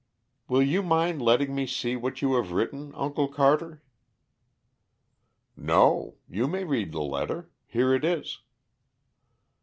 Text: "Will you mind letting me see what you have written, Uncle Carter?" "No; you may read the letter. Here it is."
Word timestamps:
"Will 0.47 0.63
you 0.63 0.81
mind 0.81 1.21
letting 1.21 1.53
me 1.53 1.67
see 1.67 1.95
what 1.95 2.23
you 2.23 2.33
have 2.33 2.51
written, 2.53 2.91
Uncle 2.95 3.27
Carter?" 3.27 3.83
"No; 5.55 6.15
you 6.27 6.47
may 6.47 6.63
read 6.63 6.91
the 6.91 7.03
letter. 7.03 7.51
Here 7.67 7.93
it 7.93 8.03
is." 8.03 8.39